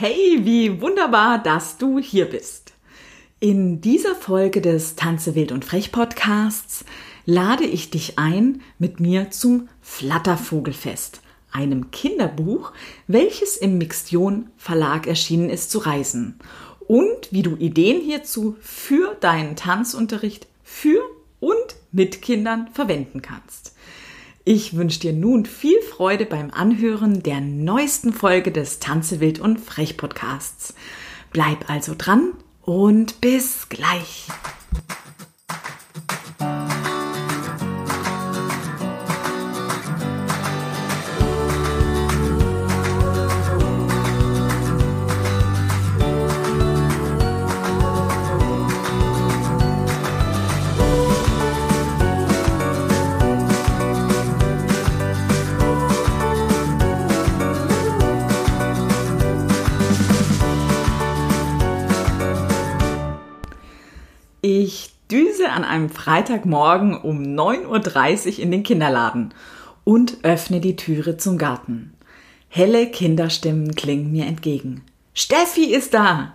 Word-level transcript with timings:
Hey, 0.00 0.38
wie 0.44 0.80
wunderbar, 0.80 1.42
dass 1.42 1.76
du 1.76 1.98
hier 1.98 2.26
bist. 2.26 2.72
In 3.40 3.80
dieser 3.80 4.14
Folge 4.14 4.60
des 4.60 4.94
Tanze 4.94 5.34
wild 5.34 5.50
und 5.50 5.64
frech 5.64 5.90
Podcasts 5.90 6.84
lade 7.26 7.64
ich 7.64 7.90
dich 7.90 8.16
ein, 8.16 8.62
mit 8.78 9.00
mir 9.00 9.32
zum 9.32 9.68
Flattervogelfest, 9.80 11.20
einem 11.50 11.90
Kinderbuch, 11.90 12.72
welches 13.08 13.56
im 13.56 13.76
Mixtion 13.78 14.50
Verlag 14.56 15.08
erschienen 15.08 15.50
ist, 15.50 15.72
zu 15.72 15.80
reisen 15.80 16.38
und 16.86 17.32
wie 17.32 17.42
du 17.42 17.56
Ideen 17.56 18.00
hierzu 18.00 18.54
für 18.60 19.16
deinen 19.16 19.56
Tanzunterricht 19.56 20.46
für 20.62 21.00
und 21.40 21.74
mit 21.90 22.22
Kindern 22.22 22.68
verwenden 22.72 23.20
kannst. 23.20 23.74
Ich 24.44 24.76
wünsche 24.76 25.00
dir 25.00 25.12
nun 25.12 25.44
viel 25.44 25.80
Freude 25.82 26.24
beim 26.24 26.50
Anhören 26.50 27.22
der 27.22 27.40
neuesten 27.40 28.12
Folge 28.12 28.50
des 28.50 28.78
Tanze 28.78 29.20
wild 29.20 29.40
und 29.40 29.60
frech 29.60 29.96
Podcasts. 29.96 30.74
Bleib 31.32 31.68
also 31.68 31.94
dran 31.96 32.32
und 32.62 33.20
bis 33.20 33.68
gleich. 33.68 34.28
Düse 65.10 65.50
an 65.50 65.64
einem 65.64 65.90
Freitagmorgen 65.90 67.00
um 67.00 67.22
9.30 67.22 68.26
Uhr 68.26 68.38
in 68.40 68.50
den 68.50 68.62
Kinderladen 68.62 69.32
und 69.84 70.18
öffne 70.22 70.60
die 70.60 70.76
Türe 70.76 71.16
zum 71.16 71.38
Garten. 71.38 71.94
Helle 72.48 72.90
Kinderstimmen 72.90 73.74
klingen 73.74 74.12
mir 74.12 74.26
entgegen. 74.26 74.82
Steffi 75.14 75.74
ist 75.74 75.94
da! 75.94 76.34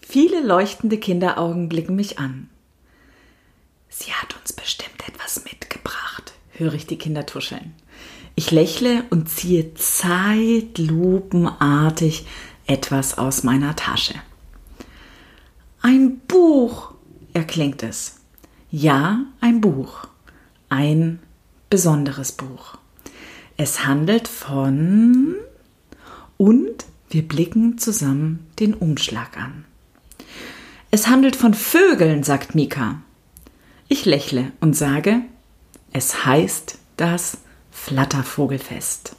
Viele 0.00 0.40
leuchtende 0.40 0.98
Kinderaugen 0.98 1.68
blicken 1.68 1.96
mich 1.96 2.18
an. 2.18 2.48
Sie 3.88 4.12
hat 4.12 4.36
uns 4.38 4.52
bestimmt 4.52 5.08
etwas 5.08 5.42
mitgebracht, 5.44 6.34
höre 6.52 6.74
ich 6.74 6.86
die 6.86 6.98
Kinder 6.98 7.26
tuscheln. 7.26 7.74
Ich 8.34 8.50
lächle 8.50 9.04
und 9.10 9.30
ziehe 9.30 9.72
zeitlupenartig 9.74 12.26
etwas 12.66 13.16
aus 13.16 13.42
meiner 13.42 13.74
Tasche. 13.74 14.14
Ein 15.80 16.18
Buch, 16.28 16.92
erklingt 17.36 17.82
es. 17.82 18.16
Ja, 18.70 19.20
ein 19.40 19.60
Buch. 19.60 20.08
Ein 20.70 21.20
besonderes 21.70 22.32
Buch. 22.32 22.78
Es 23.58 23.86
handelt 23.86 24.26
von 24.26 25.36
und 26.38 26.86
wir 27.10 27.28
blicken 27.28 27.78
zusammen 27.78 28.46
den 28.58 28.74
Umschlag 28.74 29.36
an. 29.36 29.64
Es 30.90 31.08
handelt 31.08 31.36
von 31.36 31.54
Vögeln, 31.54 32.22
sagt 32.22 32.54
Mika. 32.54 33.02
Ich 33.88 34.06
lächle 34.06 34.52
und 34.60 34.74
sage, 34.74 35.20
es 35.92 36.24
heißt 36.24 36.78
das 36.96 37.38
Flattervogelfest. 37.70 39.14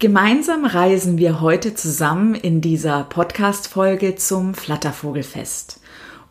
Gemeinsam 0.00 0.64
reisen 0.64 1.18
wir 1.18 1.40
heute 1.40 1.74
zusammen 1.74 2.36
in 2.36 2.60
dieser 2.60 3.02
Podcast-Folge 3.02 4.14
zum 4.14 4.54
Flattervogelfest 4.54 5.80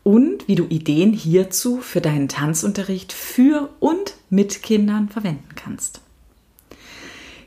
und 0.03 0.47
wie 0.47 0.55
du 0.55 0.67
Ideen 0.67 1.11
hierzu 1.11 1.81
für 1.81 1.99
deinen 1.99 2.29
Tanzunterricht 2.29 3.11
für 3.11 3.67
und 3.81 4.13
mit 4.29 4.63
Kindern 4.63 5.09
verwenden 5.09 5.49
kannst. 5.57 5.99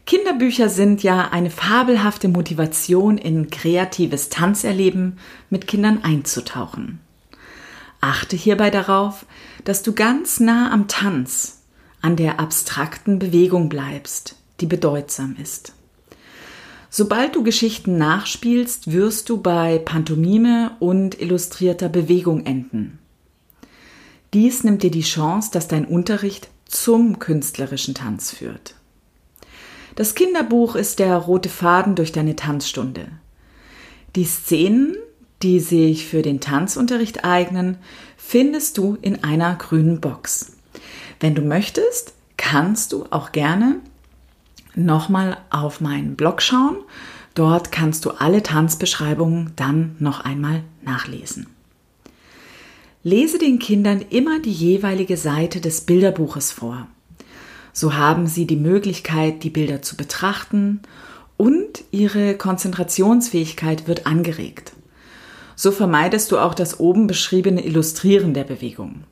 Kinderbücher 0.04 0.68
sind 0.68 1.02
ja 1.02 1.28
eine 1.30 1.48
fabelhafte 1.48 2.28
Motivation, 2.28 3.16
in 3.16 3.48
kreatives 3.48 4.28
Tanzerleben 4.28 5.16
mit 5.48 5.66
Kindern 5.66 6.04
einzutauchen. 6.04 7.00
Achte 8.02 8.36
hierbei 8.36 8.68
darauf, 8.68 9.24
dass 9.64 9.82
du 9.82 9.94
ganz 9.94 10.38
nah 10.38 10.70
am 10.70 10.86
Tanz, 10.86 11.62
an 12.02 12.16
der 12.16 12.40
abstrakten 12.40 13.18
Bewegung 13.18 13.70
bleibst, 13.70 14.36
die 14.60 14.66
bedeutsam 14.66 15.34
ist. 15.40 15.72
Sobald 16.92 17.36
du 17.36 17.44
Geschichten 17.44 17.98
nachspielst, 17.98 18.90
wirst 18.90 19.28
du 19.28 19.40
bei 19.40 19.78
Pantomime 19.78 20.72
und 20.80 21.20
illustrierter 21.20 21.88
Bewegung 21.88 22.44
enden. 22.44 22.98
Dies 24.34 24.64
nimmt 24.64 24.82
dir 24.82 24.90
die 24.90 25.02
Chance, 25.02 25.50
dass 25.52 25.68
dein 25.68 25.84
Unterricht 25.84 26.48
zum 26.66 27.20
künstlerischen 27.20 27.94
Tanz 27.94 28.32
führt. 28.32 28.74
Das 29.94 30.16
Kinderbuch 30.16 30.74
ist 30.74 30.98
der 30.98 31.16
rote 31.16 31.48
Faden 31.48 31.94
durch 31.94 32.10
deine 32.10 32.34
Tanzstunde. 32.34 33.06
Die 34.16 34.24
Szenen, 34.24 34.96
die 35.42 35.60
sich 35.60 36.06
für 36.06 36.22
den 36.22 36.40
Tanzunterricht 36.40 37.24
eignen, 37.24 37.78
findest 38.16 38.78
du 38.78 38.98
in 39.00 39.22
einer 39.22 39.54
grünen 39.54 40.00
Box. 40.00 40.56
Wenn 41.20 41.36
du 41.36 41.42
möchtest, 41.42 42.14
kannst 42.36 42.92
du 42.92 43.06
auch 43.10 43.30
gerne 43.30 43.80
nochmal 44.84 45.38
auf 45.50 45.80
meinen 45.80 46.16
Blog 46.16 46.42
schauen. 46.42 46.76
Dort 47.34 47.72
kannst 47.72 48.04
du 48.04 48.10
alle 48.10 48.42
Tanzbeschreibungen 48.42 49.52
dann 49.56 49.96
noch 49.98 50.20
einmal 50.20 50.62
nachlesen. 50.82 51.46
Lese 53.02 53.38
den 53.38 53.58
Kindern 53.58 54.04
immer 54.10 54.40
die 54.40 54.52
jeweilige 54.52 55.16
Seite 55.16 55.60
des 55.60 55.82
Bilderbuches 55.82 56.52
vor. 56.52 56.86
So 57.72 57.94
haben 57.94 58.26
sie 58.26 58.46
die 58.46 58.56
Möglichkeit, 58.56 59.42
die 59.42 59.50
Bilder 59.50 59.80
zu 59.80 59.96
betrachten 59.96 60.80
und 61.36 61.84
ihre 61.90 62.34
Konzentrationsfähigkeit 62.36 63.88
wird 63.88 64.06
angeregt. 64.06 64.72
So 65.56 65.72
vermeidest 65.72 66.32
du 66.32 66.38
auch 66.38 66.54
das 66.54 66.80
oben 66.80 67.06
beschriebene 67.06 67.64
Illustrieren 67.64 68.34
der 68.34 68.44
Bewegung. 68.44 69.04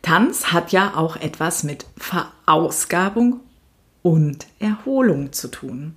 Tanz 0.00 0.46
hat 0.46 0.72
ja 0.72 0.94
auch 0.96 1.16
etwas 1.16 1.64
mit 1.64 1.86
Verausgabung 1.96 3.40
und 4.02 4.46
Erholung 4.58 5.32
zu 5.32 5.48
tun. 5.48 5.94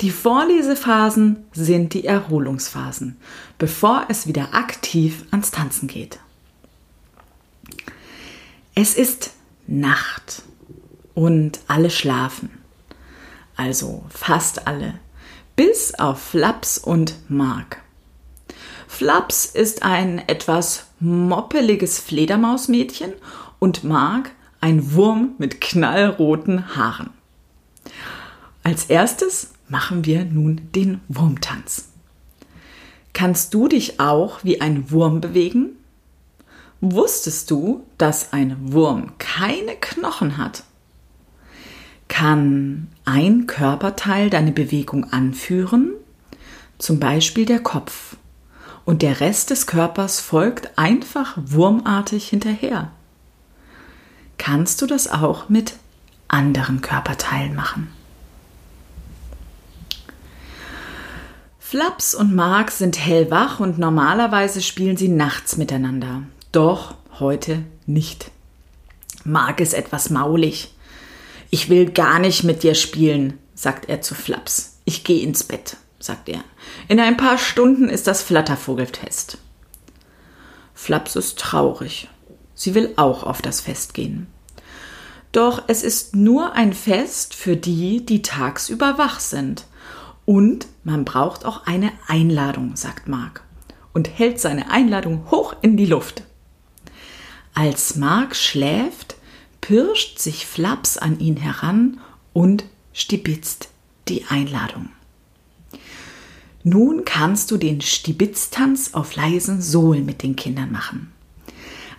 Die 0.00 0.10
Vorlesephasen 0.10 1.44
sind 1.52 1.94
die 1.94 2.04
Erholungsphasen, 2.04 3.16
bevor 3.58 4.06
es 4.08 4.26
wieder 4.26 4.54
aktiv 4.54 5.24
ans 5.30 5.50
Tanzen 5.50 5.88
geht. 5.88 6.18
Es 8.74 8.94
ist 8.94 9.32
Nacht 9.66 10.42
und 11.14 11.60
alle 11.66 11.90
schlafen. 11.90 12.50
Also 13.56 14.04
fast 14.10 14.66
alle, 14.66 14.94
bis 15.56 15.94
auf 15.94 16.20
Flaps 16.20 16.76
und 16.76 17.14
Mark. 17.28 17.80
Flaps 18.86 19.46
ist 19.46 19.82
ein 19.82 20.26
etwas 20.28 20.86
moppeliges 21.00 21.98
Fledermausmädchen 21.98 23.12
und 23.58 23.82
Mark 23.82 24.30
ein 24.60 24.92
Wurm 24.94 25.34
mit 25.38 25.60
knallroten 25.60 26.76
Haaren. 26.76 27.15
Als 28.66 28.86
erstes 28.86 29.52
machen 29.68 30.06
wir 30.06 30.24
nun 30.24 30.60
den 30.74 31.00
Wurmtanz. 31.06 31.90
Kannst 33.12 33.54
du 33.54 33.68
dich 33.68 34.00
auch 34.00 34.42
wie 34.42 34.60
ein 34.60 34.90
Wurm 34.90 35.20
bewegen? 35.20 35.76
Wusstest 36.80 37.52
du, 37.52 37.86
dass 37.96 38.32
ein 38.32 38.56
Wurm 38.72 39.12
keine 39.18 39.76
Knochen 39.76 40.36
hat? 40.36 40.64
Kann 42.08 42.88
ein 43.04 43.46
Körperteil 43.46 44.30
deine 44.30 44.50
Bewegung 44.50 45.12
anführen? 45.12 45.92
Zum 46.78 46.98
Beispiel 46.98 47.44
der 47.46 47.60
Kopf. 47.60 48.16
Und 48.84 49.02
der 49.02 49.20
Rest 49.20 49.50
des 49.50 49.68
Körpers 49.68 50.18
folgt 50.18 50.76
einfach 50.76 51.38
wurmartig 51.40 52.30
hinterher. 52.30 52.90
Kannst 54.38 54.82
du 54.82 54.86
das 54.86 55.08
auch 55.08 55.48
mit 55.48 55.74
anderen 56.26 56.80
Körperteilen 56.80 57.54
machen? 57.54 57.95
Flaps 61.68 62.14
und 62.14 62.32
Mark 62.32 62.70
sind 62.70 62.96
hellwach 62.96 63.58
und 63.58 63.76
normalerweise 63.76 64.62
spielen 64.62 64.96
sie 64.96 65.08
nachts 65.08 65.56
miteinander. 65.56 66.22
Doch 66.52 66.94
heute 67.18 67.64
nicht. 67.86 68.30
Mark 69.24 69.58
ist 69.58 69.74
etwas 69.74 70.08
maulig. 70.10 70.72
Ich 71.50 71.68
will 71.68 71.90
gar 71.90 72.20
nicht 72.20 72.44
mit 72.44 72.62
dir 72.62 72.76
spielen, 72.76 73.40
sagt 73.56 73.88
er 73.88 74.00
zu 74.00 74.14
Flaps. 74.14 74.78
Ich 74.84 75.02
gehe 75.02 75.24
ins 75.24 75.42
Bett, 75.42 75.76
sagt 75.98 76.28
er. 76.28 76.44
In 76.86 77.00
ein 77.00 77.16
paar 77.16 77.36
Stunden 77.36 77.88
ist 77.88 78.06
das 78.06 78.22
Flattervogelfest. 78.22 79.38
Flaps 80.72 81.16
ist 81.16 81.36
traurig. 81.36 82.08
Sie 82.54 82.76
will 82.76 82.94
auch 82.94 83.24
auf 83.24 83.42
das 83.42 83.60
Fest 83.60 83.92
gehen. 83.92 84.28
Doch 85.32 85.64
es 85.66 85.82
ist 85.82 86.14
nur 86.14 86.52
ein 86.52 86.72
Fest 86.72 87.34
für 87.34 87.56
die, 87.56 88.06
die 88.06 88.22
tagsüber 88.22 88.98
wach 88.98 89.18
sind 89.18 89.64
Und 90.26 90.66
man 90.84 91.06
braucht 91.06 91.46
auch 91.46 91.66
eine 91.66 91.92
Einladung, 92.06 92.76
sagt 92.76 93.08
Mark 93.08 93.42
und 93.94 94.18
hält 94.18 94.38
seine 94.38 94.70
Einladung 94.70 95.30
hoch 95.30 95.56
in 95.62 95.78
die 95.78 95.86
Luft. 95.86 96.22
Als 97.54 97.96
Mark 97.96 98.36
schläft, 98.36 99.16
pirscht 99.62 100.18
sich 100.18 100.46
Flaps 100.46 100.98
an 100.98 101.18
ihn 101.18 101.38
heran 101.38 101.98
und 102.34 102.64
stibitzt 102.92 103.70
die 104.08 104.26
Einladung. 104.28 104.90
Nun 106.62 107.04
kannst 107.04 107.50
du 107.50 107.56
den 107.56 107.80
Stibitztanz 107.80 108.90
auf 108.92 109.16
leisen 109.16 109.62
Sohlen 109.62 110.04
mit 110.04 110.22
den 110.22 110.36
Kindern 110.36 110.72
machen. 110.72 111.12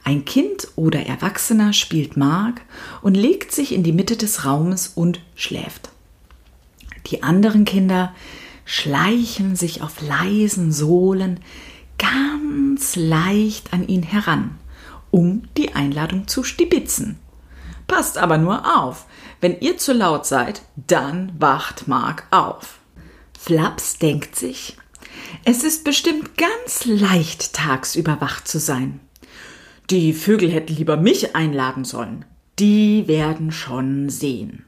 Ein 0.04 0.26
Kind 0.26 0.68
oder 0.76 1.06
Erwachsener 1.06 1.74
spielt 1.74 2.16
Mark 2.16 2.62
und 3.02 3.16
legt 3.16 3.52
sich 3.52 3.74
in 3.74 3.84
die 3.84 3.92
Mitte 3.92 4.18
des 4.18 4.46
Raumes 4.46 4.92
und 4.94 5.22
schläft. 5.36 5.90
Die 7.08 7.24
anderen 7.24 7.66
Kinder 7.66 8.14
schleichen 8.66 9.56
sich 9.56 9.82
auf 9.82 10.02
leisen 10.02 10.72
Sohlen 10.72 11.40
ganz 11.98 12.96
leicht 12.96 13.74
an 13.74 13.88
ihn 13.88 14.04
heran, 14.04 14.58
um 15.10 15.44
die 15.58 15.74
Einladung 15.74 16.28
zu 16.28 16.44
stibitzen. 16.44 17.18
Passt 17.88 18.18
aber 18.18 18.38
nur 18.38 18.78
auf, 18.78 19.06
wenn 19.40 19.60
ihr 19.62 19.78
zu 19.78 19.94
laut 19.94 20.26
seid, 20.26 20.62
dann 20.76 21.32
wacht 21.40 21.88
Mark 21.88 22.28
auf. 22.32 22.80
Flaps 23.40 23.98
denkt 23.98 24.36
sich, 24.36 24.78
es 25.46 25.64
ist 25.64 25.84
bestimmt 25.84 26.38
ganz 26.38 26.86
leicht, 26.86 27.54
tagsüber 27.54 28.18
wach 28.20 28.44
zu 28.44 28.60
sein. 28.60 29.00
Die 29.90 30.12
Vögel 30.12 30.52
hätten 30.52 30.76
lieber 30.76 30.98
mich 30.98 31.36
einladen 31.36 31.86
sollen. 31.86 32.26
Die 32.60 33.08
werden 33.08 33.52
schon 33.52 34.10
sehen. 34.10 34.66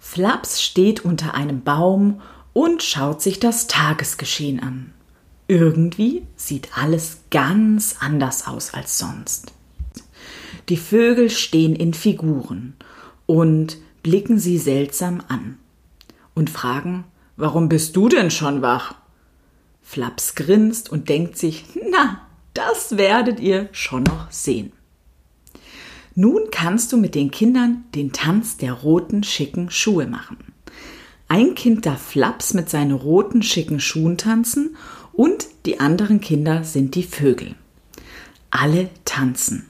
Flaps 0.00 0.60
steht 0.60 1.04
unter 1.04 1.34
einem 1.34 1.62
Baum 1.62 2.20
und 2.52 2.82
schaut 2.82 3.22
sich 3.22 3.38
das 3.38 3.68
Tagesgeschehen 3.68 4.60
an. 4.60 4.92
Irgendwie 5.46 6.22
sieht 6.34 6.76
alles 6.76 7.18
ganz 7.30 7.96
anders 8.00 8.48
aus 8.48 8.74
als 8.74 8.98
sonst. 8.98 9.52
Die 10.68 10.76
Vögel 10.76 11.30
stehen 11.30 11.76
in 11.76 11.94
Figuren 11.94 12.74
und 13.26 13.76
blicken 14.02 14.38
sie 14.38 14.58
seltsam 14.58 15.22
an 15.28 15.58
und 16.34 16.50
fragen, 16.50 17.04
Warum 17.40 17.70
bist 17.70 17.96
du 17.96 18.10
denn 18.10 18.30
schon 18.30 18.60
wach? 18.60 18.96
Flaps 19.80 20.34
grinst 20.34 20.90
und 20.92 21.08
denkt 21.08 21.38
sich, 21.38 21.64
na, 21.90 22.20
das 22.52 22.98
werdet 22.98 23.40
ihr 23.40 23.70
schon 23.72 24.02
noch 24.02 24.30
sehen. 24.30 24.72
Nun 26.14 26.42
kannst 26.50 26.92
du 26.92 26.96
mit 26.96 27.14
den 27.14 27.30
Kindern 27.30 27.84
den 27.94 28.12
Tanz 28.12 28.56
der 28.56 28.72
roten 28.72 29.22
schicken 29.22 29.70
Schuhe 29.70 30.06
machen. 30.06 30.38
Ein 31.28 31.54
Kind 31.54 31.86
darf 31.86 32.02
Flaps 32.02 32.54
mit 32.54 32.68
seinen 32.68 32.92
roten 32.92 33.42
schicken 33.42 33.78
Schuhen 33.80 34.18
tanzen 34.18 34.76
und 35.12 35.46
die 35.66 35.78
anderen 35.78 36.20
Kinder 36.20 36.64
sind 36.64 36.94
die 36.94 37.04
Vögel. 37.04 37.54
Alle 38.50 38.90
tanzen. 39.04 39.66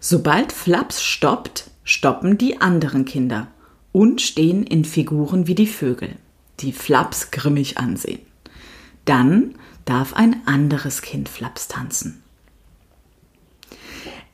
Sobald 0.00 0.52
Flaps 0.52 1.02
stoppt, 1.02 1.70
stoppen 1.84 2.38
die 2.38 2.60
anderen 2.60 3.04
Kinder 3.04 3.48
und 3.92 4.22
stehen 4.22 4.62
in 4.62 4.84
Figuren 4.84 5.46
wie 5.46 5.54
die 5.54 5.66
Vögel 5.66 6.16
die 6.60 6.72
Flaps 6.72 7.30
grimmig 7.30 7.78
ansehen. 7.78 8.20
Dann 9.04 9.54
darf 9.84 10.14
ein 10.14 10.46
anderes 10.46 11.02
Kind 11.02 11.28
Flaps 11.28 11.68
tanzen. 11.68 12.22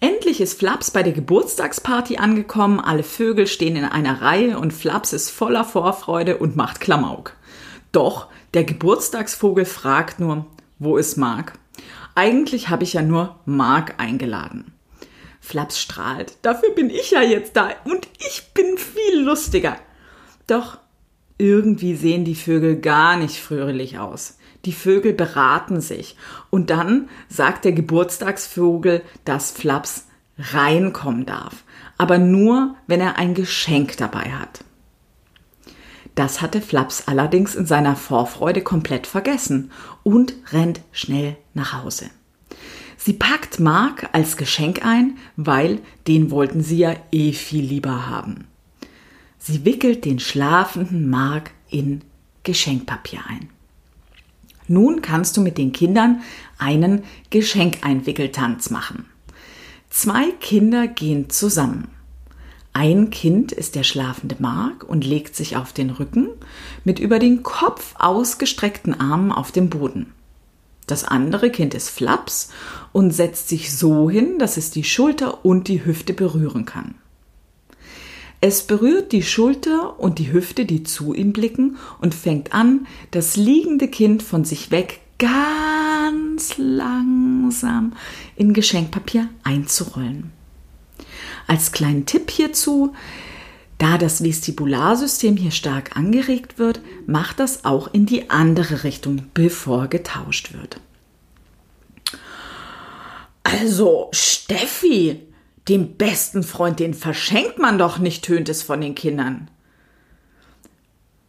Endlich 0.01 0.41
ist 0.41 0.59
Flaps 0.59 0.91
bei 0.91 1.03
der 1.03 1.15
Geburtstagsparty 1.15 2.19
angekommen, 2.19 2.81
alle 2.81 3.03
Vögel 3.03 3.47
stehen 3.47 3.77
in 3.77 3.85
einer 3.85 4.21
Reihe 4.21 4.59
und 4.59 4.73
Flaps 4.73 5.13
ist 5.13 5.31
voller 5.31 5.65
Vorfreude 5.65 6.37
und 6.37 6.55
macht 6.55 6.81
Klamauk. 6.81 7.33
Doch 7.93 8.29
der 8.53 8.65
Geburtstagsvogel 8.65 9.65
fragt 9.65 10.21
nur, 10.21 10.47
wo 10.79 10.99
ist 10.99 11.17
Mark? 11.17 11.59
Eigentlich 12.15 12.69
habe 12.69 12.85
ich 12.85 12.93
ja 12.93 13.03
nur 13.03 13.39
Mark 13.47 13.95
eingeladen. 13.99 14.73
Flaps 15.41 15.81
strahlt, 15.81 16.37
dafür 16.43 16.71
bin 16.71 16.91
ich 16.91 17.13
ja 17.13 17.23
jetzt 17.23 17.57
da 17.57 17.71
und 17.85 18.09
ich 18.19 18.53
bin 18.53 18.77
viel 18.77 19.21
lustiger. 19.21 19.77
Doch 20.47 20.79
irgendwie 21.39 21.95
sehen 21.95 22.25
die 22.25 22.35
Vögel 22.35 22.81
gar 22.81 23.17
nicht 23.17 23.37
fröhlich 23.37 23.99
aus. 23.99 24.36
Die 24.67 24.73
Vögel 24.73 25.13
beraten 25.13 25.81
sich. 25.81 26.17
Und 26.51 26.71
dann 26.71 27.09
sagt 27.29 27.65
der 27.65 27.73
Geburtstagsvogel, 27.73 29.03
dass 29.25 29.53
Flaps 29.53 30.07
reinkommen 30.39 31.25
darf. 31.25 31.65
Aber 31.97 32.19
nur, 32.19 32.75
wenn 32.87 33.01
er 33.01 33.17
ein 33.17 33.35
Geschenk 33.35 33.97
dabei 33.97 34.33
hat. 34.33 34.65
Das 36.17 36.41
hatte 36.41 36.61
Flaps 36.61 37.09
allerdings 37.09 37.55
in 37.55 37.67
seiner 37.67 37.95
Vorfreude 37.95 38.63
komplett 38.63 39.07
vergessen 39.07 39.71
und 40.03 40.35
rennt 40.51 40.81
schnell 40.91 41.37
nach 41.55 41.83
Hause. 41.83 42.07
Sie 42.97 43.13
packt 43.13 43.61
Mark 43.61 44.09
als 44.13 44.37
Geschenk 44.37 44.85
ein, 44.85 45.19
weil 45.37 45.81
den 46.09 46.31
wollten 46.31 46.63
sie 46.63 46.79
ja 46.79 46.97
eh 47.13 47.33
viel 47.33 47.65
lieber 47.65 48.09
haben. 48.09 48.47
Sie 49.39 49.65
wickelt 49.65 50.05
den 50.05 50.19
schlafenden 50.19 51.09
Mark 51.09 51.53
in 51.69 52.03
Geschenkpapier 52.43 53.21
ein. 53.29 53.51
Nun 54.69 55.03
kannst 55.03 55.37
du 55.37 55.41
mit 55.41 55.59
den 55.59 55.73
Kindern 55.73 56.23
einen 56.59 57.05
Geschenkeinwickeltanz 57.31 58.71
machen. 58.71 59.07
Zwei 59.91 60.31
Kinder 60.41 60.89
gehen 60.89 61.31
zusammen. 61.31 61.89
Ein 62.73 63.09
Kind 63.09 63.53
ist 63.53 63.75
der 63.75 63.85
schlafende 63.85 64.37
Mark 64.39 64.85
und 64.85 65.07
legt 65.07 65.35
sich 65.35 65.57
auf 65.57 65.73
den 65.73 65.89
Rücken 65.89 66.29
mit 66.85 66.99
über 66.99 67.19
den 67.19 67.43
Kopf 67.43 67.95
ausgestreckten 67.99 69.01
Armen 69.01 69.33
auf 69.33 69.51
dem 69.51 69.71
Boden. 69.71 70.13
Das 70.87 71.03
andere 71.03 71.51
Kind 71.51 71.75
ist 71.75 71.89
Flaps 71.89 72.51
und 72.93 73.13
setzt 73.13 73.49
sich 73.49 73.77
so 73.77 74.11
hin, 74.11 74.39
dass 74.39 74.57
es 74.57 74.71
die 74.71 74.85
Schulter 74.85 75.45
und 75.45 75.69
die 75.69 75.85
Hüfte 75.85 76.13
berühren 76.13 76.65
kann. 76.65 76.97
Es 78.41 78.67
berührt 78.67 79.13
die 79.13 79.23
Schulter 79.23 79.99
und 79.99 80.19
die 80.19 80.33
Hüfte, 80.33 80.67
die 80.67 80.83
zu 80.83 81.15
ihm 81.15 81.33
blicken, 81.33 81.79
und 82.01 82.15
fängt 82.15 82.53
an, 82.53 82.87
das 83.11 83.37
liegende 83.37 83.89
Kind 83.89 84.23
von 84.23 84.45
sich 84.45 84.71
weg 84.71 85.01
ganz 85.19 86.59
langsam 86.59 87.95
in 88.37 88.53
Geschenkpapier 88.53 89.29
einzurollen. 89.43 90.33
Als 91.47 91.73
kleinen 91.73 92.07
Tipp 92.07 92.31
hierzu, 92.31 92.93
da 93.79 93.99
das 93.99 94.23
Vestibularsystem 94.23 95.37
hier 95.37 95.51
stark 95.51 95.97
angeregt 95.97 96.59
wird, 96.59 96.81
macht 97.07 97.41
das 97.41 97.65
auch 97.65 97.93
in 97.93 98.07
die 98.07 98.31
andere 98.31 98.85
Richtung, 98.85 99.27
bevor 99.33 99.89
getauscht 99.89 100.53
wird. 100.55 100.81
Also, 103.43 104.09
Steffi, 104.13 105.21
dem 105.69 105.97
besten 105.97 106.43
Freund, 106.43 106.81
den 106.81 106.95
verschenkt 106.95 107.59
man 107.59 107.79
doch 107.79 107.99
nicht, 107.99 108.25
tönt 108.25 108.49
es 108.49 108.63
von 108.63 108.81
den 108.81 108.95
Kindern. 108.95 109.51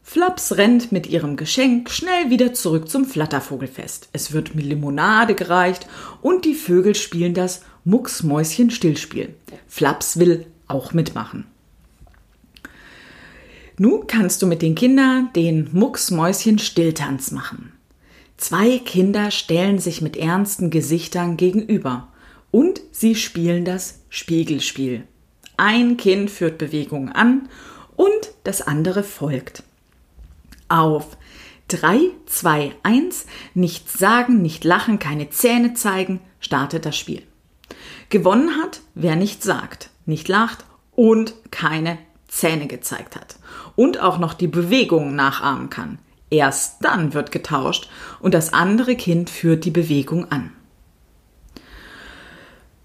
Flaps 0.03 0.55
rennt 0.55 0.91
mit 0.91 1.07
ihrem 1.07 1.35
Geschenk 1.35 1.89
schnell 1.89 2.29
wieder 2.29 2.53
zurück 2.53 2.87
zum 2.87 3.03
Flattervogelfest. 3.03 4.09
Es 4.13 4.31
wird 4.31 4.55
mit 4.55 4.65
Limonade 4.65 5.35
gereicht 5.35 5.85
und 6.21 6.45
die 6.45 6.53
Vögel 6.53 6.95
spielen 6.95 7.33
das 7.33 7.63
Mucksmäuschen-Stillspiel. 7.83 9.35
Flaps 9.67 10.17
will 10.17 10.45
auch 10.67 10.93
mitmachen. 10.93 11.45
Nun 13.77 14.07
kannst 14.07 14.41
du 14.41 14.47
mit 14.47 14.61
den 14.61 14.75
Kindern 14.75 15.29
den 15.35 15.69
Mucksmäuschen-Stilltanz 15.73 17.31
machen. 17.31 17.73
Zwei 18.37 18.79
Kinder 18.79 19.29
stellen 19.29 19.79
sich 19.79 20.01
mit 20.01 20.15
ernsten 20.15 20.69
Gesichtern 20.69 21.37
gegenüber 21.37 22.07
und 22.51 22.81
sie 22.91 23.15
spielen 23.15 23.65
das 23.65 24.01
Spiegelspiel. 24.09 25.03
Ein 25.57 25.97
Kind 25.97 26.29
führt 26.29 26.57
Bewegungen 26.57 27.11
an 27.11 27.49
und 27.95 28.31
das 28.43 28.61
andere 28.61 29.03
folgt. 29.03 29.63
Auf 30.69 31.17
3, 31.69 31.99
2, 32.27 32.73
1, 32.83 33.25
nichts 33.53 33.93
sagen, 33.93 34.41
nicht 34.41 34.63
lachen, 34.63 34.99
keine 34.99 35.29
Zähne 35.29 35.73
zeigen, 35.73 36.21
startet 36.39 36.85
das 36.85 36.95
Spiel. 36.95 37.23
Gewonnen 38.09 38.61
hat, 38.61 38.81
wer 38.95 39.15
nichts 39.15 39.45
sagt, 39.45 39.89
nicht 40.05 40.27
lacht 40.27 40.63
und 40.95 41.33
keine 41.51 41.97
Zähne 42.27 42.67
gezeigt 42.67 43.15
hat 43.15 43.37
und 43.75 43.99
auch 43.99 44.17
noch 44.17 44.33
die 44.33 44.47
Bewegungen 44.47 45.15
nachahmen 45.15 45.69
kann. 45.69 45.99
Erst 46.29 46.83
dann 46.83 47.13
wird 47.13 47.31
getauscht 47.31 47.89
und 48.19 48.33
das 48.33 48.53
andere 48.53 48.95
Kind 48.95 49.29
führt 49.29 49.65
die 49.65 49.71
Bewegung 49.71 50.31
an. 50.31 50.51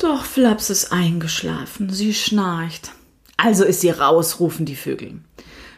Doch 0.03 0.25
Flaps 0.25 0.69
ist 0.69 0.91
eingeschlafen, 0.91 1.89
sie 1.89 2.13
schnarcht. 2.13 2.91
Also 3.37 3.63
ist 3.63 3.83
sie 3.83 3.91
raus, 3.91 4.41
rufen 4.41 4.67
die 4.67 4.75
Vögel. 4.75 5.21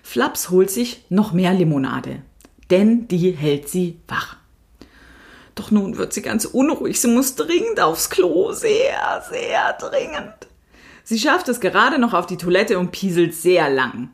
Flaps 0.02 0.49
holt 0.49 0.71
sich 0.71 1.04
noch 1.11 1.33
mehr 1.33 1.52
Limonade, 1.52 2.23
denn 2.71 3.07
die 3.07 3.33
hält 3.33 3.69
sie 3.69 3.99
wach. 4.09 4.37
Doch 5.54 5.71
nun 5.71 5.99
wird 5.99 6.14
sie 6.14 6.23
ganz 6.23 6.47
unruhig, 6.47 6.99
sie 6.99 7.09
muss 7.09 7.35
dringend 7.35 7.81
aufs 7.81 8.09
Klo, 8.09 8.52
sehr, 8.52 9.23
sehr 9.28 9.75
dringend. 9.75 10.49
Sie 11.02 11.19
schafft 11.19 11.50
es 11.50 11.61
gerade 11.61 11.99
noch 11.99 12.14
auf 12.14 12.25
die 12.25 12.38
Toilette 12.38 12.78
und 12.78 12.93
pieselt 12.93 13.35
sehr 13.35 13.69
lang. 13.69 14.09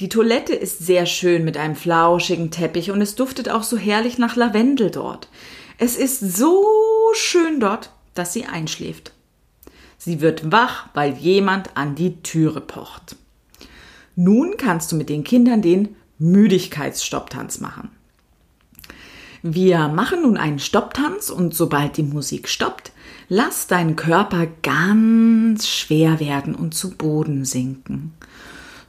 Die 0.00 0.10
Toilette 0.10 0.54
ist 0.54 0.80
sehr 0.80 1.06
schön 1.06 1.42
mit 1.42 1.56
einem 1.56 1.74
flauschigen 1.74 2.50
Teppich 2.50 2.90
und 2.90 3.00
es 3.00 3.14
duftet 3.14 3.48
auch 3.48 3.62
so 3.62 3.78
herrlich 3.78 4.18
nach 4.18 4.36
Lavendel 4.36 4.90
dort. 4.90 5.30
Es 5.78 5.96
ist 5.96 6.20
so 6.20 6.66
schön 7.14 7.60
dort, 7.60 7.92
dass 8.12 8.34
sie 8.34 8.44
einschläft. 8.44 9.14
Sie 10.04 10.20
wird 10.20 10.50
wach, 10.50 10.88
weil 10.94 11.12
jemand 11.12 11.76
an 11.76 11.94
die 11.94 12.20
Türe 12.22 12.60
pocht. 12.60 13.14
Nun 14.16 14.56
kannst 14.56 14.90
du 14.90 14.96
mit 14.96 15.08
den 15.08 15.22
Kindern 15.22 15.62
den 15.62 15.94
Müdigkeitsstopptanz 16.18 17.60
machen. 17.60 17.88
Wir 19.44 19.86
machen 19.86 20.22
nun 20.22 20.38
einen 20.38 20.58
Stopptanz 20.58 21.30
und 21.30 21.54
sobald 21.54 21.98
die 21.98 22.02
Musik 22.02 22.48
stoppt, 22.48 22.90
lass 23.28 23.68
deinen 23.68 23.94
Körper 23.94 24.48
ganz 24.64 25.68
schwer 25.68 26.18
werden 26.18 26.56
und 26.56 26.74
zu 26.74 26.90
Boden 26.96 27.44
sinken. 27.44 28.12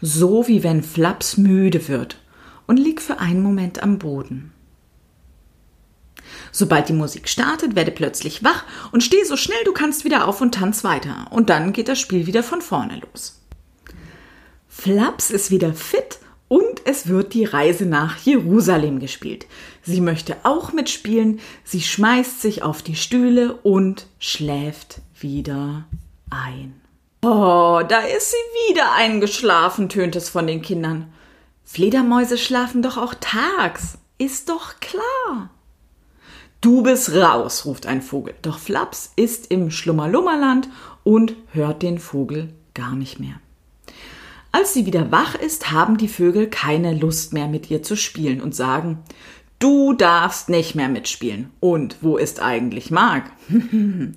So 0.02 0.48
wie 0.48 0.64
wenn 0.64 0.82
Flaps 0.82 1.38
müde 1.38 1.88
wird 1.90 2.18
und 2.66 2.78
lieg 2.78 3.00
für 3.00 3.20
einen 3.20 3.44
Moment 3.44 3.84
am 3.84 4.00
Boden. 4.00 4.53
Sobald 6.52 6.90
die 6.90 6.94
Musik 6.94 7.30
startet, 7.30 7.76
werde 7.76 7.92
plötzlich 7.92 8.44
wach 8.44 8.64
und 8.92 9.04
steh 9.04 9.24
so 9.24 9.38
schnell 9.38 9.64
du 9.66 9.74
kannst 9.74 10.06
wieder 10.06 10.28
auf 10.28 10.42
und 10.42 10.56
tanz 10.56 10.84
weiter. 10.84 11.28
Und 11.30 11.50
dann 11.50 11.74
geht 11.74 11.88
das 11.88 12.00
Spiel 12.00 12.28
wieder 12.28 12.44
von 12.44 12.62
vorne 12.62 13.02
los. 13.12 13.40
Flaps 14.68 15.30
ist 15.30 15.52
wieder 15.52 15.74
fit 15.74 16.20
und 16.48 16.82
es 16.86 17.08
wird 17.08 17.34
die 17.34 17.46
Reise 17.46 17.86
nach 17.86 18.18
Jerusalem 18.18 19.00
gespielt. 19.00 19.48
Sie 19.82 20.02
möchte 20.02 20.38
auch 20.44 20.74
mitspielen, 20.74 21.40
sie 21.64 21.82
schmeißt 21.82 22.42
sich 22.42 22.64
auf 22.64 22.82
die 22.82 22.96
Stühle 22.96 23.54
und 23.54 24.08
schläft 24.20 25.02
wieder 25.20 25.86
ein. 26.30 26.80
Oh, 27.24 27.82
da 27.88 28.00
ist 28.00 28.32
sie 28.32 28.70
wieder 28.70 28.92
eingeschlafen, 28.92 29.88
tönt 29.88 30.16
es 30.16 30.30
von 30.30 30.46
den 30.46 30.62
Kindern. 30.62 31.14
Fledermäuse 31.64 32.38
schlafen 32.38 32.82
doch 32.82 32.98
auch 32.98 33.16
tags, 33.20 33.98
ist 34.18 34.50
doch 34.50 34.80
klar. 34.82 35.50
Du 36.64 36.82
bist 36.82 37.14
raus, 37.14 37.66
ruft 37.66 37.88
ein 37.88 38.02
Vogel. 38.02 38.36
Doch 38.42 38.58
Flaps 38.58 39.12
ist 39.18 39.52
im 39.52 39.70
Schlummerlummerland 39.70 40.70
und 41.04 41.36
hört 41.52 41.82
den 41.82 42.00
Vogel 42.00 42.54
gar 42.74 42.96
nicht 42.96 43.20
mehr. 43.20 43.36
Als 44.54 44.74
sie 44.74 44.86
wieder 44.86 45.12
wach 45.12 45.36
ist, 45.36 45.72
haben 45.72 45.98
die 45.98 46.08
Vögel 46.08 46.48
keine 46.48 46.94
Lust 46.94 47.34
mehr 47.34 47.50
mit 47.50 47.70
ihr 47.70 47.84
zu 47.84 47.98
spielen 47.98 48.40
und 48.40 48.56
sagen, 48.56 49.00
du 49.60 49.92
darfst 49.92 50.48
nicht 50.48 50.74
mehr 50.74 50.88
mitspielen. 50.88 51.50
Und 51.60 51.98
wo 52.00 52.16
ist 52.16 52.42
eigentlich 52.42 52.92
Mark? 52.92 53.30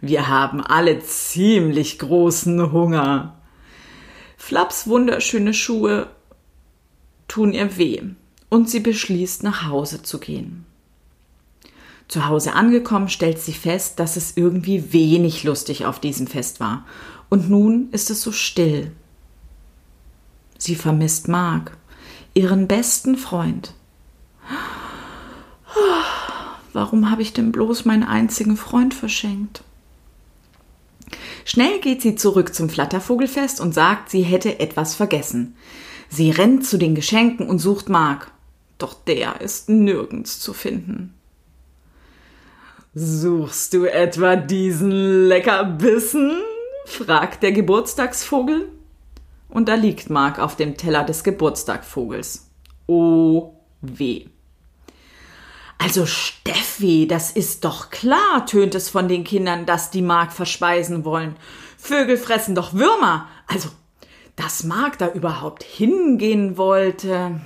Wir 0.00 0.26
haben 0.26 0.62
alle 0.62 0.98
ziemlich 0.98 2.00
großen 2.00 2.72
Hunger. 2.72 3.38
Flaps 4.36 4.88
wunderschöne 4.88 5.54
Schuhe 5.54 6.08
tun 7.28 7.52
ihr 7.52 7.76
weh 7.76 8.02
und 8.48 8.68
sie 8.68 8.80
beschließt 8.80 9.44
nach 9.44 9.68
Hause 9.68 10.02
zu 10.02 10.18
gehen. 10.18 10.66
Zu 12.08 12.26
Hause 12.26 12.54
angekommen 12.54 13.08
stellt 13.08 13.38
sie 13.40 13.52
fest, 13.52 13.98
dass 13.98 14.16
es 14.16 14.36
irgendwie 14.36 14.92
wenig 14.92 15.44
lustig 15.44 15.86
auf 15.86 15.98
diesem 15.98 16.26
Fest 16.26 16.60
war. 16.60 16.84
Und 17.28 17.48
nun 17.48 17.88
ist 17.92 18.10
es 18.10 18.20
so 18.22 18.30
still. 18.30 18.92
Sie 20.58 20.76
vermisst 20.76 21.28
Mark, 21.28 21.76
ihren 22.34 22.68
besten 22.68 23.16
Freund. 23.16 23.74
Warum 26.72 27.10
habe 27.10 27.22
ich 27.22 27.32
denn 27.32 27.52
bloß 27.52 27.84
meinen 27.84 28.02
einzigen 28.02 28.56
Freund 28.56 28.94
verschenkt? 28.94 29.62
Schnell 31.44 31.80
geht 31.80 32.02
sie 32.02 32.16
zurück 32.16 32.54
zum 32.54 32.68
Flattervogelfest 32.68 33.60
und 33.60 33.74
sagt, 33.74 34.10
sie 34.10 34.22
hätte 34.22 34.58
etwas 34.60 34.94
vergessen. 34.94 35.56
Sie 36.08 36.30
rennt 36.30 36.66
zu 36.66 36.78
den 36.78 36.94
Geschenken 36.94 37.48
und 37.48 37.58
sucht 37.58 37.88
Mark. 37.88 38.30
Doch 38.78 38.94
der 38.94 39.40
ist 39.40 39.68
nirgends 39.68 40.40
zu 40.40 40.52
finden. 40.52 41.14
Suchst 42.96 43.74
du 43.74 43.86
etwa 43.86 44.36
diesen 44.36 45.26
Leckerbissen? 45.26 46.40
fragt 46.86 47.42
der 47.42 47.50
Geburtstagsvogel. 47.50 48.68
Und 49.48 49.68
da 49.68 49.74
liegt 49.74 50.10
Mark 50.10 50.38
auf 50.38 50.54
dem 50.54 50.76
Teller 50.76 51.02
des 51.02 51.24
Geburtstagsvogels. 51.24 52.48
Oh 52.86 53.54
weh. 53.80 54.26
Also 55.78 56.06
Steffi, 56.06 57.08
das 57.08 57.32
ist 57.32 57.64
doch 57.64 57.90
klar, 57.90 58.46
tönt 58.46 58.76
es 58.76 58.88
von 58.90 59.08
den 59.08 59.24
Kindern, 59.24 59.66
dass 59.66 59.90
die 59.90 60.02
Mark 60.02 60.32
verspeisen 60.32 61.04
wollen. 61.04 61.34
Vögel 61.76 62.16
fressen 62.16 62.54
doch 62.54 62.74
Würmer. 62.74 63.26
Also, 63.48 63.70
dass 64.36 64.62
Mark 64.62 64.98
da 64.98 65.08
überhaupt 65.10 65.64
hingehen 65.64 66.56
wollte. 66.56 67.40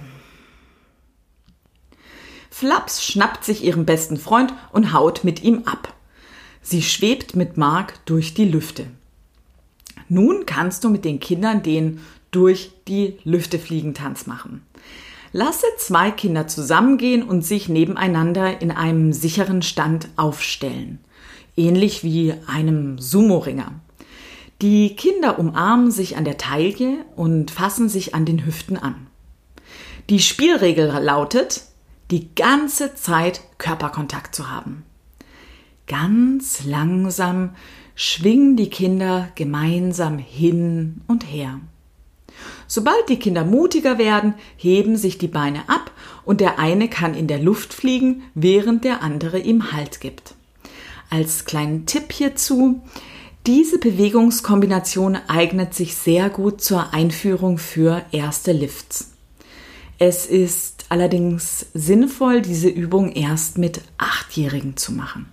Flaps 2.59 3.05
schnappt 3.05 3.45
sich 3.45 3.62
ihren 3.62 3.87
besten 3.87 4.17
Freund 4.17 4.53
und 4.73 4.93
haut 4.93 5.23
mit 5.23 5.45
ihm 5.45 5.62
ab. 5.65 5.95
Sie 6.61 6.83
schwebt 6.83 7.37
mit 7.37 7.57
Mark 7.57 8.05
durch 8.05 8.35
die 8.35 8.47
Lüfte. 8.47 8.87
Nun 10.09 10.45
kannst 10.45 10.83
du 10.83 10.88
mit 10.88 11.05
den 11.05 11.21
Kindern 11.21 11.62
den 11.62 12.00
durch 12.33 12.73
die 12.88 13.17
Lüfte 13.23 13.61
fliegen 13.61 13.95
Tanz 13.95 14.27
machen. 14.27 14.67
Lasse 15.31 15.67
zwei 15.77 16.11
Kinder 16.11 16.49
zusammengehen 16.49 17.23
und 17.23 17.43
sich 17.43 17.69
nebeneinander 17.69 18.61
in 18.61 18.73
einem 18.73 19.12
sicheren 19.12 19.62
Stand 19.62 20.09
aufstellen. 20.17 20.99
Ähnlich 21.57 22.03
wie 22.03 22.35
einem 22.49 22.99
Sumo-Ringer. 22.99 23.71
Die 24.62 24.97
Kinder 24.97 25.38
umarmen 25.38 25.93
sich 25.93 26.17
an 26.17 26.25
der 26.25 26.38
Taille 26.38 27.05
und 27.15 27.53
fassen 27.53 27.88
sich 27.88 28.17
an 28.17 28.25
den 28.25 28.45
Hüften 28.45 28.77
an. 28.77 29.07
Die 30.11 30.19
Spielregel 30.19 30.88
lautet, 30.88 31.62
die 32.11 32.35
ganze 32.35 32.95
Zeit 32.95 33.41
Körperkontakt 33.59 34.35
zu 34.35 34.50
haben. 34.50 34.85
Ganz 35.87 36.65
langsam 36.65 37.50
schwingen 37.95 38.57
die 38.57 38.71
Kinder 38.71 39.29
gemeinsam 39.35 40.19
hin 40.19 41.00
und 41.07 41.25
her. 41.25 41.61
Sobald 42.67 43.09
die 43.09 43.19
Kinder 43.19 43.45
mutiger 43.45 43.99
werden, 43.99 44.35
heben 44.57 44.97
sich 44.97 45.19
die 45.19 45.29
Beine 45.29 45.69
ab 45.69 45.91
und 46.25 46.41
der 46.41 46.59
eine 46.59 46.88
kann 46.88 47.15
in 47.15 47.27
der 47.27 47.41
Luft 47.41 47.73
fliegen, 47.73 48.23
während 48.35 48.85
der 48.85 49.03
andere 49.03 49.38
ihm 49.38 49.73
Halt 49.73 50.00
gibt. 50.00 50.35
Als 51.11 51.47
kleinen 51.47 51.87
Tipp 51.87 52.12
hierzu, 52.12 52.83
diese 53.47 53.79
Bewegungskombination 53.79 55.17
eignet 55.27 55.75
sich 55.75 55.95
sehr 55.95 56.29
gut 56.29 56.61
zur 56.61 56.93
Einführung 56.93 57.57
für 57.57 58.05
erste 58.12 58.53
Lifts. 58.53 59.12
Es 59.99 60.26
ist 60.26 60.87
allerdings 60.90 61.67
sinnvoll, 61.75 62.40
diese 62.40 62.69
Übung 62.69 63.11
erst 63.12 63.59
mit 63.59 63.83
Achtjährigen 63.99 64.76
zu 64.76 64.93
machen. 64.93 65.26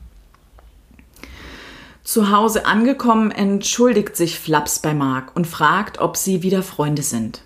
Zu 2.04 2.32
Hause 2.32 2.66
angekommen, 2.66 3.32
entschuldigt 3.32 4.16
sich 4.16 4.40
Flaps 4.40 4.80
bei 4.80 4.94
Mark 4.94 5.36
und 5.36 5.46
fragt, 5.46 6.00
ob 6.00 6.18
sie 6.18 6.42
wieder 6.44 6.64
Freunde 6.64 7.04
sind. 7.04 7.44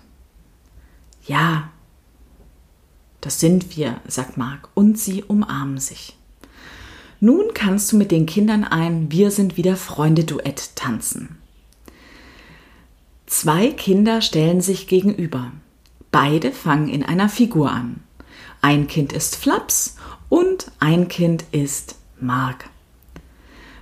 Ja, 1.26 1.70
das 3.20 3.38
sind 3.38 3.76
wir, 3.76 4.00
sagt 4.06 4.36
Mark, 4.36 4.68
und 4.74 4.98
sie 4.98 5.22
umarmen 5.22 5.78
sich. 5.78 6.16
Nun 7.20 7.52
kannst 7.52 7.92
du 7.92 7.98
mit 7.98 8.10
den 8.10 8.24
Kindern 8.24 8.64
ein 8.64 9.12
Wir 9.12 9.30
sind 9.30 9.58
wieder 9.58 9.76
Freunde-Duett 9.76 10.74
tanzen. 10.74 11.38
Zwei 13.26 13.68
Kinder 13.68 14.22
stellen 14.22 14.62
sich 14.62 14.86
gegenüber. 14.86 15.52
Beide 16.10 16.50
fangen 16.50 16.88
in 16.88 17.04
einer 17.04 17.28
Figur 17.28 17.70
an. 17.70 18.00
Ein 18.60 18.88
Kind 18.88 19.12
ist 19.12 19.36
Flaps 19.36 19.96
und 20.28 20.70
ein 20.80 21.08
Kind 21.08 21.44
ist 21.52 21.96
Mark. 22.20 22.68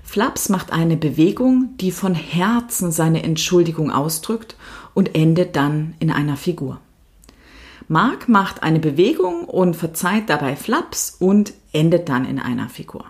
Flaps 0.03 0.49
macht 0.49 0.73
eine 0.73 0.97
Bewegung, 0.97 1.77
die 1.79 1.91
von 1.91 2.15
Herzen 2.15 2.93
seine 2.93 3.23
Entschuldigung 3.23 3.91
ausdrückt 3.91 4.57
und 4.95 5.15
endet 5.15 5.57
dann 5.57 5.95
in 6.01 6.11
einer 6.11 6.37
Figur. 6.37 6.81
Mark 7.89 8.29
macht 8.29 8.63
eine 8.63 8.79
Bewegung 8.79 9.45
und 9.45 9.75
verzeiht 9.75 10.29
dabei 10.29 10.57
Flaps 10.57 11.17
und 11.19 11.55
endet 11.73 12.09
dann 12.09 12.27
in 12.27 12.39
einer 12.39 12.69
Figur. 12.69 13.07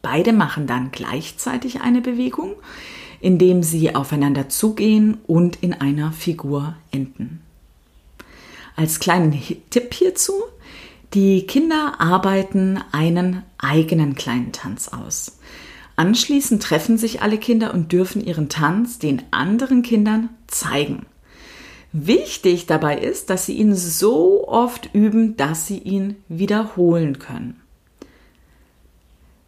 Beide 0.00 0.32
machen 0.32 0.66
dann 0.66 0.90
gleichzeitig 0.90 1.82
eine 1.82 2.00
Bewegung, 2.00 2.54
indem 3.20 3.62
sie 3.62 3.94
aufeinander 3.94 4.48
zugehen 4.48 5.18
und 5.26 5.56
in 5.62 5.74
einer 5.74 6.12
Figur 6.12 6.74
enden. 6.90 7.40
Als 8.82 8.98
kleinen 8.98 9.40
Tipp 9.70 9.94
hierzu, 9.94 10.42
die 11.14 11.46
Kinder 11.46 12.00
arbeiten 12.00 12.80
einen 12.90 13.44
eigenen 13.56 14.16
kleinen 14.16 14.50
Tanz 14.50 14.88
aus. 14.88 15.38
Anschließend 15.94 16.60
treffen 16.60 16.98
sich 16.98 17.22
alle 17.22 17.38
Kinder 17.38 17.74
und 17.74 17.92
dürfen 17.92 18.26
ihren 18.26 18.48
Tanz 18.48 18.98
den 18.98 19.22
anderen 19.30 19.82
Kindern 19.82 20.30
zeigen. 20.48 21.06
Wichtig 21.92 22.66
dabei 22.66 22.98
ist, 22.98 23.30
dass 23.30 23.46
sie 23.46 23.52
ihn 23.52 23.76
so 23.76 24.48
oft 24.48 24.92
üben, 24.92 25.36
dass 25.36 25.68
sie 25.68 25.78
ihn 25.78 26.16
wiederholen 26.26 27.20
können. 27.20 27.60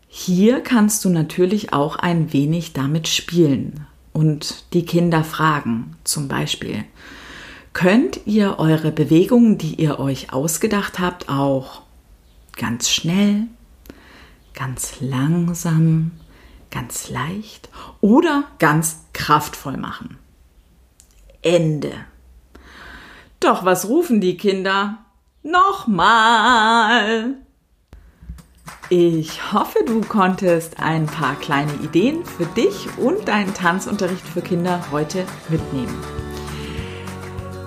Hier 0.06 0.60
kannst 0.60 1.04
du 1.04 1.08
natürlich 1.08 1.72
auch 1.72 1.96
ein 1.96 2.32
wenig 2.32 2.72
damit 2.72 3.08
spielen 3.08 3.84
und 4.12 4.72
die 4.74 4.86
Kinder 4.86 5.24
fragen, 5.24 5.96
zum 6.04 6.28
Beispiel, 6.28 6.84
könnt 7.74 8.20
ihr 8.24 8.58
eure 8.58 8.92
Bewegungen, 8.92 9.58
die 9.58 9.74
ihr 9.74 9.98
euch 9.98 10.32
ausgedacht 10.32 10.98
habt, 10.98 11.28
auch 11.28 11.82
ganz 12.56 12.88
schnell, 12.88 13.48
ganz 14.54 15.00
langsam, 15.00 16.12
ganz 16.70 17.10
leicht 17.10 17.68
oder 18.00 18.44
ganz 18.58 19.00
kraftvoll 19.12 19.76
machen. 19.76 20.16
Ende. 21.42 21.92
Doch 23.40 23.64
was 23.64 23.88
rufen 23.88 24.20
die 24.20 24.36
Kinder? 24.36 24.98
Nochmal! 25.42 27.34
Ich 28.88 29.52
hoffe, 29.52 29.78
du 29.86 30.00
konntest 30.00 30.78
ein 30.80 31.06
paar 31.06 31.34
kleine 31.36 31.74
Ideen 31.74 32.24
für 32.24 32.46
dich 32.46 32.86
und 32.98 33.28
deinen 33.28 33.52
Tanzunterricht 33.52 34.26
für 34.26 34.42
Kinder 34.42 34.80
heute 34.90 35.26
mitnehmen. 35.48 36.23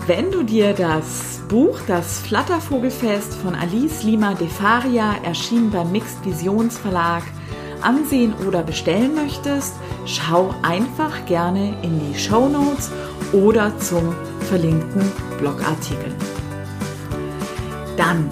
Wenn 0.08 0.32
du 0.32 0.44
dir 0.44 0.74
das 0.74 1.42
Buch 1.50 1.80
Das 1.86 2.20
Flattervogelfest 2.20 3.34
von 3.34 3.54
Alice 3.54 4.04
Lima 4.04 4.36
de 4.36 4.48
Faria 4.48 5.16
erschienen 5.26 5.70
beim 5.70 5.92
Mixed 5.92 6.24
Visions 6.24 6.78
Verlag 6.78 7.24
ansehen 7.82 8.34
oder 8.48 8.64
bestellen 8.64 9.16
möchtest, 9.16 9.74
schau 10.06 10.56
einfach 10.62 11.26
gerne 11.26 11.76
in 11.82 12.00
die 12.00 12.18
Show 12.18 12.48
Notes 12.48 12.90
oder 13.34 13.78
zum 13.80 14.16
verlinkten 14.48 15.12
Blogartikel. 15.40 16.16
Dann 17.98 18.30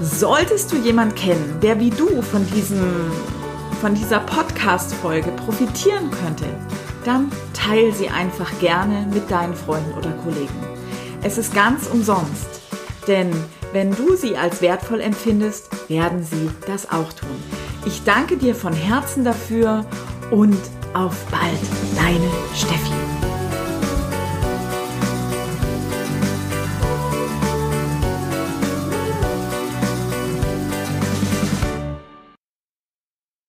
solltest 0.00 0.72
du 0.72 0.78
jemanden 0.78 1.14
kennen, 1.14 1.60
der 1.62 1.78
wie 1.78 1.90
du 1.90 2.22
von, 2.22 2.44
diesem, 2.50 3.12
von 3.80 3.94
dieser 3.94 4.18
Podcast-Folge 4.18 5.30
profitieren 5.30 6.10
könnte, 6.10 6.46
dann 7.04 7.30
teile 7.54 7.92
sie 7.92 8.08
einfach 8.08 8.50
gerne 8.58 9.06
mit 9.14 9.30
deinen 9.30 9.54
Freunden 9.54 9.92
oder 9.96 10.10
Kollegen. 10.24 10.77
Es 11.22 11.36
ist 11.36 11.54
ganz 11.54 11.86
umsonst, 11.86 12.46
denn 13.06 13.30
wenn 13.72 13.90
du 13.94 14.16
sie 14.16 14.36
als 14.36 14.62
wertvoll 14.62 15.00
empfindest, 15.00 15.68
werden 15.88 16.22
sie 16.22 16.48
das 16.66 16.90
auch 16.90 17.12
tun. 17.12 17.42
Ich 17.86 18.04
danke 18.04 18.36
dir 18.36 18.54
von 18.54 18.72
Herzen 18.72 19.24
dafür 19.24 19.84
und 20.30 20.58
auf 20.94 21.16
bald, 21.26 21.60
deine 21.96 22.30
Steffi. 22.54 23.07